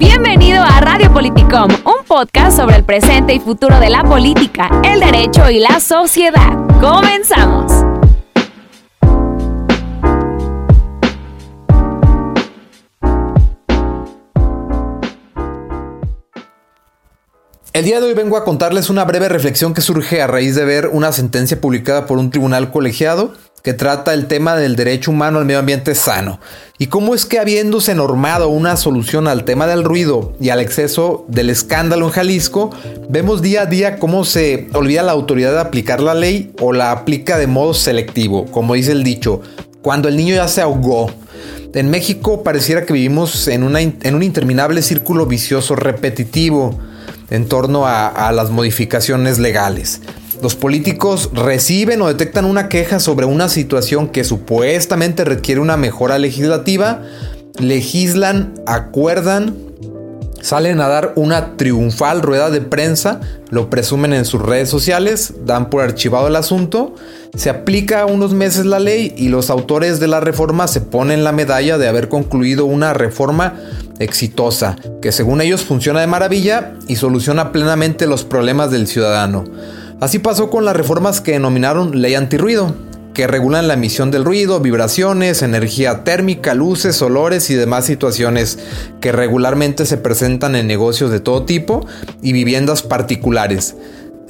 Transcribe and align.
Bienvenido 0.00 0.62
a 0.62 0.80
Radio 0.80 1.12
Politicom, 1.12 1.68
un 1.84 2.06
podcast 2.08 2.56
sobre 2.56 2.76
el 2.76 2.84
presente 2.84 3.34
y 3.34 3.38
futuro 3.38 3.78
de 3.78 3.90
la 3.90 4.02
política, 4.02 4.70
el 4.82 4.98
derecho 4.98 5.50
y 5.50 5.60
la 5.60 5.78
sociedad. 5.78 6.56
Comenzamos. 6.80 7.70
El 17.74 17.84
día 17.84 18.00
de 18.00 18.06
hoy 18.06 18.14
vengo 18.14 18.38
a 18.38 18.44
contarles 18.44 18.88
una 18.88 19.04
breve 19.04 19.28
reflexión 19.28 19.74
que 19.74 19.82
surge 19.82 20.22
a 20.22 20.26
raíz 20.26 20.56
de 20.56 20.64
ver 20.64 20.88
una 20.88 21.12
sentencia 21.12 21.60
publicada 21.60 22.06
por 22.06 22.16
un 22.16 22.30
tribunal 22.30 22.72
colegiado 22.72 23.34
que 23.62 23.74
trata 23.74 24.14
el 24.14 24.26
tema 24.26 24.56
del 24.56 24.76
derecho 24.76 25.10
humano 25.10 25.38
al 25.38 25.44
medio 25.44 25.60
ambiente 25.60 25.94
sano 25.94 26.40
y 26.78 26.86
cómo 26.86 27.14
es 27.14 27.26
que 27.26 27.38
habiéndose 27.38 27.94
normado 27.94 28.48
una 28.48 28.76
solución 28.76 29.28
al 29.28 29.44
tema 29.44 29.66
del 29.66 29.84
ruido 29.84 30.32
y 30.40 30.48
al 30.48 30.60
exceso 30.60 31.26
del 31.28 31.50
escándalo 31.50 32.06
en 32.06 32.12
Jalisco, 32.12 32.70
vemos 33.08 33.42
día 33.42 33.62
a 33.62 33.66
día 33.66 33.98
cómo 33.98 34.24
se 34.24 34.68
olvida 34.72 35.02
la 35.02 35.12
autoridad 35.12 35.52
de 35.52 35.60
aplicar 35.60 36.00
la 36.00 36.14
ley 36.14 36.52
o 36.60 36.72
la 36.72 36.92
aplica 36.92 37.36
de 37.36 37.46
modo 37.46 37.74
selectivo, 37.74 38.46
como 38.46 38.74
dice 38.74 38.92
el 38.92 39.04
dicho, 39.04 39.42
cuando 39.82 40.08
el 40.08 40.16
niño 40.16 40.34
ya 40.34 40.48
se 40.48 40.62
ahogó. 40.62 41.10
En 41.74 41.90
México 41.90 42.42
pareciera 42.42 42.86
que 42.86 42.94
vivimos 42.94 43.46
en, 43.46 43.76
en 43.76 44.14
un 44.14 44.22
interminable 44.22 44.82
círculo 44.82 45.26
vicioso 45.26 45.76
repetitivo 45.76 46.78
en 47.30 47.46
torno 47.46 47.86
a, 47.86 48.32
las 48.32 48.50
modificaciones 48.50 49.38
legales. 49.38 50.00
Los 50.42 50.54
políticos 50.54 51.30
reciben 51.34 52.00
o 52.00 52.08
detectan 52.08 52.46
una 52.46 52.68
queja 52.68 52.98
sobre 52.98 53.26
una 53.26 53.48
situación 53.48 54.08
que 54.08 54.24
supuestamente 54.24 55.24
requiere 55.24 55.60
una 55.60 55.76
mejora 55.76 56.18
legislativa, 56.18 57.02
legislan, 57.58 58.54
acuerdan, 58.66 59.54
salen 60.40 60.80
a 60.80 60.88
dar 60.88 61.12
una 61.16 61.58
triunfal 61.58 62.22
rueda 62.22 62.48
de 62.48 62.62
prensa, 62.62 63.20
lo 63.50 63.68
presumen 63.68 64.14
en 64.14 64.24
sus 64.24 64.40
redes 64.40 64.70
sociales, 64.70 65.34
dan 65.44 65.68
por 65.68 65.82
archivado 65.82 66.28
el 66.28 66.36
asunto, 66.36 66.94
se 67.36 67.50
aplica 67.50 68.06
unos 68.06 68.32
meses 68.32 68.64
la 68.64 68.78
ley 68.78 69.12
y 69.18 69.28
los 69.28 69.50
autores 69.50 70.00
de 70.00 70.08
la 70.08 70.20
reforma 70.20 70.68
se 70.68 70.80
ponen 70.80 71.22
la 71.22 71.32
medalla 71.32 71.76
de 71.76 71.86
haber 71.86 72.08
concluido 72.08 72.64
una 72.64 72.94
reforma 72.94 73.56
exitosa, 73.98 74.76
que 75.02 75.12
según 75.12 75.42
ellos 75.42 75.62
funciona 75.62 76.00
de 76.00 76.06
maravilla 76.06 76.72
y 76.88 76.96
soluciona 76.96 77.52
plenamente 77.52 78.06
los 78.06 78.24
problemas 78.24 78.70
del 78.70 78.86
ciudadano. 78.86 79.44
Así 80.00 80.18
pasó 80.18 80.48
con 80.48 80.64
las 80.64 80.74
reformas 80.74 81.20
que 81.20 81.32
denominaron 81.32 82.00
ley 82.00 82.14
antirruido, 82.14 82.74
que 83.12 83.26
regulan 83.26 83.68
la 83.68 83.74
emisión 83.74 84.10
del 84.10 84.24
ruido, 84.24 84.58
vibraciones, 84.60 85.42
energía 85.42 86.04
térmica, 86.04 86.54
luces, 86.54 87.02
olores 87.02 87.50
y 87.50 87.54
demás 87.54 87.84
situaciones 87.84 88.58
que 89.02 89.12
regularmente 89.12 89.84
se 89.84 89.98
presentan 89.98 90.56
en 90.56 90.66
negocios 90.66 91.10
de 91.10 91.20
todo 91.20 91.44
tipo 91.44 91.86
y 92.22 92.32
viviendas 92.32 92.82
particulares. 92.82 93.76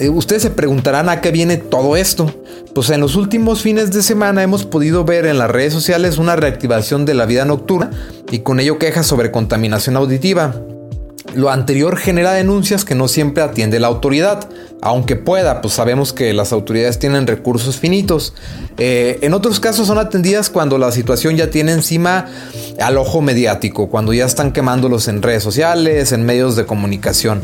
Eh, 0.00 0.08
ustedes 0.08 0.42
se 0.42 0.50
preguntarán 0.50 1.08
a 1.08 1.20
qué 1.20 1.30
viene 1.30 1.56
todo 1.56 1.94
esto. 1.94 2.34
Pues 2.74 2.90
en 2.90 3.00
los 3.00 3.14
últimos 3.14 3.62
fines 3.62 3.92
de 3.92 4.02
semana 4.02 4.42
hemos 4.42 4.64
podido 4.64 5.04
ver 5.04 5.24
en 5.24 5.38
las 5.38 5.50
redes 5.50 5.72
sociales 5.72 6.18
una 6.18 6.34
reactivación 6.34 7.04
de 7.04 7.14
la 7.14 7.26
vida 7.26 7.44
nocturna 7.44 7.90
y 8.30 8.40
con 8.40 8.58
ello 8.58 8.78
quejas 8.78 9.06
sobre 9.06 9.30
contaminación 9.30 9.96
auditiva. 9.96 10.54
Lo 11.34 11.50
anterior 11.50 11.96
genera 11.96 12.32
denuncias 12.32 12.84
que 12.84 12.94
no 12.94 13.06
siempre 13.06 13.42
atiende 13.42 13.78
la 13.78 13.86
autoridad, 13.86 14.48
aunque 14.82 15.14
pueda, 15.14 15.60
pues 15.60 15.74
sabemos 15.74 16.12
que 16.12 16.32
las 16.32 16.52
autoridades 16.52 16.98
tienen 16.98 17.26
recursos 17.26 17.78
finitos. 17.78 18.34
Eh, 18.78 19.18
en 19.22 19.34
otros 19.34 19.60
casos 19.60 19.86
son 19.86 19.98
atendidas 19.98 20.50
cuando 20.50 20.76
la 20.78 20.90
situación 20.90 21.36
ya 21.36 21.50
tiene 21.50 21.72
encima 21.72 22.26
al 22.80 22.98
ojo 22.98 23.20
mediático, 23.20 23.88
cuando 23.88 24.12
ya 24.12 24.24
están 24.24 24.52
quemándolos 24.52 25.06
en 25.06 25.22
redes 25.22 25.42
sociales, 25.42 26.12
en 26.12 26.24
medios 26.24 26.56
de 26.56 26.66
comunicación. 26.66 27.42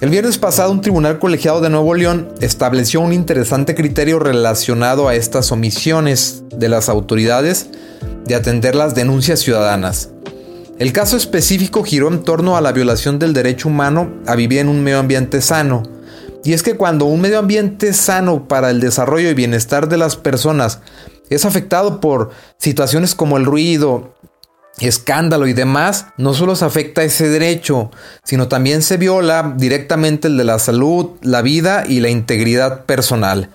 El 0.00 0.10
viernes 0.10 0.38
pasado 0.38 0.70
un 0.70 0.80
tribunal 0.80 1.18
colegiado 1.18 1.60
de 1.60 1.70
Nuevo 1.70 1.92
León 1.94 2.28
estableció 2.40 3.00
un 3.00 3.12
interesante 3.12 3.74
criterio 3.74 4.20
relacionado 4.20 5.08
a 5.08 5.16
estas 5.16 5.50
omisiones 5.50 6.44
de 6.54 6.68
las 6.68 6.88
autoridades 6.88 7.66
de 8.24 8.36
atender 8.36 8.76
las 8.76 8.94
denuncias 8.94 9.40
ciudadanas. 9.40 10.10
El 10.78 10.92
caso 10.92 11.16
específico 11.16 11.82
giró 11.82 12.06
en 12.06 12.22
torno 12.22 12.56
a 12.56 12.60
la 12.60 12.70
violación 12.70 13.18
del 13.18 13.32
derecho 13.32 13.68
humano 13.68 14.12
a 14.28 14.36
vivir 14.36 14.60
en 14.60 14.68
un 14.68 14.84
medio 14.84 15.00
ambiente 15.00 15.40
sano. 15.40 15.82
Y 16.44 16.52
es 16.52 16.62
que 16.62 16.76
cuando 16.76 17.06
un 17.06 17.20
medio 17.20 17.40
ambiente 17.40 17.92
sano 17.92 18.46
para 18.46 18.70
el 18.70 18.78
desarrollo 18.78 19.28
y 19.28 19.34
bienestar 19.34 19.88
de 19.88 19.96
las 19.96 20.14
personas 20.14 20.78
es 21.30 21.44
afectado 21.44 22.00
por 22.00 22.30
situaciones 22.58 23.16
como 23.16 23.38
el 23.38 23.44
ruido, 23.44 24.14
escándalo 24.78 25.48
y 25.48 25.52
demás, 25.52 26.06
no 26.16 26.32
solo 26.32 26.54
se 26.54 26.64
afecta 26.64 27.02
ese 27.02 27.28
derecho, 27.28 27.90
sino 28.22 28.46
también 28.46 28.82
se 28.82 28.98
viola 28.98 29.54
directamente 29.56 30.28
el 30.28 30.36
de 30.36 30.44
la 30.44 30.60
salud, 30.60 31.10
la 31.22 31.42
vida 31.42 31.86
y 31.88 31.98
la 31.98 32.08
integridad 32.08 32.84
personal. 32.84 33.50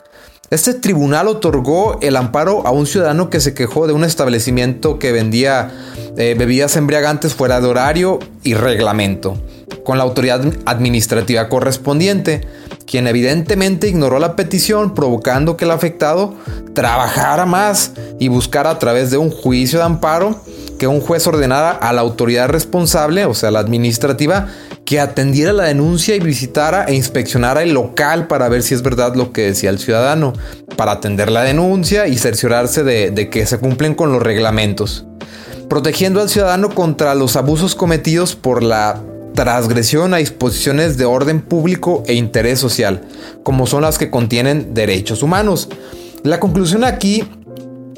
Este 0.54 0.76
tribunal 0.76 1.30
otorgó 1.30 1.98
el 2.04 2.16
amparo 2.16 2.68
a 2.68 2.70
un 2.70 2.86
ciudadano 2.86 3.32
que 3.32 3.40
se 3.40 3.56
quejó 3.56 3.88
de 3.88 3.94
un 3.94 4.04
establecimiento 4.04 5.00
que 5.00 5.12
vendía 5.12 5.72
eh, 6.16 6.36
bebidas 6.38 6.76
embriagantes 6.76 7.34
fuera 7.34 7.60
de 7.60 7.68
horario 7.68 8.20
y 8.44 8.54
reglamento, 8.54 9.36
con 9.84 9.98
la 9.98 10.04
autoridad 10.04 10.46
administrativa 10.66 11.50
correspondiente, 11.50 12.48
quien 12.86 13.08
evidentemente 13.08 13.88
ignoró 13.88 14.20
la 14.20 14.36
petición, 14.36 14.94
provocando 14.94 15.58
que 15.58 15.66
el 15.66 15.72
afectado 15.72 16.36
trabajara 16.76 17.48
más 17.48 17.94
y 18.20 18.28
buscara 18.28 18.70
a 18.70 18.78
través 18.78 19.10
de 19.10 19.18
un 19.18 19.32
juicio 19.32 19.80
de 19.80 19.86
amparo 19.86 20.40
que 20.78 20.86
un 20.86 21.02
juez 21.02 21.26
ordenara 21.26 21.72
a 21.72 21.94
la 21.94 22.02
autoridad 22.02 22.50
responsable, 22.50 23.26
o 23.26 23.34
sea, 23.34 23.50
la 23.50 23.60
administrativa, 23.60 24.50
que 24.86 25.00
atendiera 25.00 25.54
la 25.54 25.64
denuncia 25.64 26.16
y 26.16 26.20
visitara 26.20 26.86
e 26.86 26.94
inspeccionara 26.94 27.64
el 27.64 27.74
local 27.74 28.28
para 28.28 28.50
ver 28.50 28.64
si 28.64 28.74
es 28.74 28.82
verdad 28.82 29.16
lo 29.16 29.32
que 29.32 29.44
decía 29.44 29.70
el 29.70 29.80
ciudadano, 29.80 30.34
para 30.76 30.94
atender 30.94 31.32
la 31.32 31.44
denuncia 31.44 32.08
y 32.08 32.18
cerciorarse 32.18 32.84
de, 32.84 33.30
que 33.30 33.46
se 33.46 33.60
cumplen 33.60 33.96
con 33.96 34.12
los 34.12 34.22
reglamentos, 34.22 35.06
protegiendo 35.70 36.22
al 36.22 36.30
ciudadano 36.30 36.70
contra 36.70 37.16
los 37.16 37.36
abusos 37.36 37.76
cometidos 37.76 38.36
por 38.36 38.62
la 38.62 39.02
transgresión 39.36 40.14
a 40.14 40.18
disposiciones 40.18 40.98
de 40.98 41.06
orden 41.06 41.42
público 41.42 42.04
e 42.06 42.14
interés 42.14 42.60
social, 42.60 43.02
como 43.44 43.66
son 43.68 43.82
las 43.82 43.98
que 43.98 44.12
contienen 44.12 44.74
derechos 44.74 45.24
humanos. 45.24 45.70
La 46.24 46.40
conclusión 46.40 46.84
aquí 46.84 47.28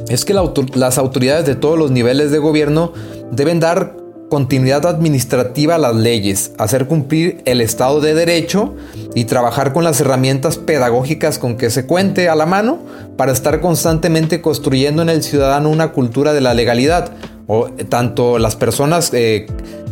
es 0.07 0.23
que 0.23 0.33
las 0.33 0.97
autoridades 0.97 1.45
de 1.45 1.55
todos 1.55 1.77
los 1.77 1.91
niveles 1.91 2.31
de 2.31 2.37
gobierno 2.37 2.93
deben 3.31 3.59
dar 3.59 4.04
continuidad 4.35 4.85
administrativa 4.85 5.75
a 5.75 5.77
las 5.77 5.95
leyes, 5.95 6.51
hacer 6.57 6.87
cumplir 6.87 7.41
el 7.45 7.61
Estado 7.61 8.01
de 8.01 8.13
Derecho 8.13 8.75
y 9.13 9.23
trabajar 9.23 9.71
con 9.71 9.85
las 9.85 10.01
herramientas 10.01 10.57
pedagógicas 10.57 11.39
con 11.39 11.55
que 11.55 11.69
se 11.69 11.85
cuente 11.85 12.27
a 12.27 12.35
la 12.35 12.45
mano 12.45 12.79
para 13.15 13.31
estar 13.31 13.61
constantemente 13.61 14.41
construyendo 14.41 15.01
en 15.01 15.07
el 15.07 15.23
ciudadano 15.23 15.69
una 15.69 15.93
cultura 15.93 16.33
de 16.33 16.41
la 16.41 16.53
legalidad, 16.53 17.13
o 17.47 17.69
tanto 17.87 18.37
las 18.37 18.57
personas 18.57 19.09
eh, 19.13 19.47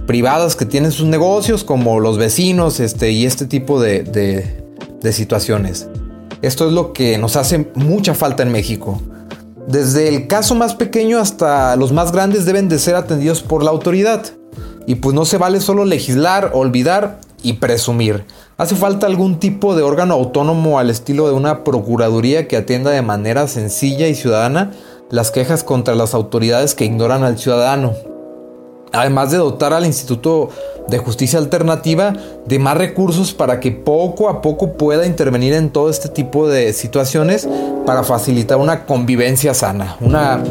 privadas 0.07 0.57
que 0.57 0.65
tienen 0.65 0.91
sus 0.91 1.07
negocios 1.07 1.63
como 1.63 2.01
los 2.01 2.17
vecinos 2.17 2.81
este, 2.81 3.11
y 3.11 3.25
este 3.25 3.45
tipo 3.45 3.79
de, 3.79 4.03
de 4.03 5.13
situaciones. 5.13 5.87
Esto 6.41 6.67
es 6.67 6.73
lo 6.73 6.91
que 6.91 7.17
nos 7.17 7.37
hace 7.37 7.69
mucha 7.75 8.13
falta 8.13 8.43
en 8.43 8.51
México. 8.51 9.01
Desde 9.67 10.09
el 10.09 10.27
caso 10.27 10.55
más 10.55 10.75
pequeño 10.75 11.19
hasta 11.19 11.75
los 11.75 11.91
más 11.91 12.11
grandes 12.11 12.45
deben 12.45 12.69
de 12.69 12.79
ser 12.79 12.95
atendidos 12.95 13.41
por 13.41 13.63
la 13.63 13.71
autoridad. 13.71 14.25
Y 14.85 14.95
pues 14.95 15.15
no 15.15 15.25
se 15.25 15.37
vale 15.37 15.61
solo 15.61 15.85
legislar, 15.85 16.51
olvidar 16.53 17.19
y 17.41 17.53
presumir. 17.53 18.25
Hace 18.57 18.75
falta 18.75 19.07
algún 19.07 19.39
tipo 19.39 19.75
de 19.75 19.83
órgano 19.83 20.13
autónomo 20.13 20.79
al 20.79 20.89
estilo 20.89 21.27
de 21.27 21.33
una 21.33 21.63
procuraduría 21.63 22.47
que 22.47 22.57
atienda 22.57 22.91
de 22.91 23.01
manera 23.01 23.47
sencilla 23.47 24.07
y 24.07 24.15
ciudadana 24.15 24.71
las 25.09 25.31
quejas 25.31 25.63
contra 25.63 25.95
las 25.95 26.13
autoridades 26.13 26.75
que 26.75 26.85
ignoran 26.85 27.23
al 27.23 27.37
ciudadano 27.37 27.93
además 28.93 29.31
de 29.31 29.37
dotar 29.37 29.73
al 29.73 29.85
Instituto 29.85 30.49
de 30.87 30.97
Justicia 30.97 31.39
Alternativa 31.39 32.13
de 32.45 32.59
más 32.59 32.77
recursos 32.77 33.33
para 33.33 33.59
que 33.59 33.71
poco 33.71 34.29
a 34.29 34.41
poco 34.41 34.73
pueda 34.73 35.05
intervenir 35.05 35.53
en 35.53 35.69
todo 35.69 35.89
este 35.89 36.09
tipo 36.09 36.47
de 36.47 36.73
situaciones 36.73 37.47
para 37.85 38.03
facilitar 38.03 38.57
una 38.57 38.85
convivencia 38.85 39.53
sana, 39.53 39.97
una 40.01 40.43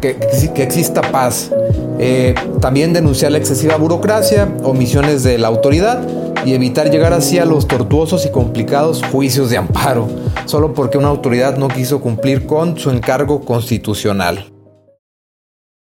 que, 0.00 0.16
exista 0.62 1.02
paz. 1.02 1.50
Eh, 1.98 2.34
también 2.60 2.92
denunciar 2.92 3.32
la 3.32 3.38
excesiva 3.38 3.76
burocracia, 3.76 4.48
omisiones 4.62 5.22
de 5.22 5.38
la 5.38 5.48
autoridad 5.48 6.00
y 6.44 6.54
evitar 6.54 6.90
llegar 6.90 7.12
así 7.12 7.38
a 7.38 7.44
los 7.44 7.68
tortuosos 7.68 8.24
y 8.24 8.30
complicados 8.30 9.02
juicios 9.10 9.50
de 9.50 9.58
amparo, 9.58 10.08
solo 10.46 10.72
porque 10.72 10.96
una 10.96 11.08
autoridad 11.08 11.58
no 11.58 11.68
quiso 11.68 12.00
cumplir 12.00 12.46
con 12.46 12.78
su 12.78 12.90
encargo 12.90 13.42
constitucional. 13.44 14.50